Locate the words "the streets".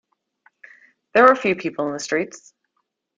1.93-2.55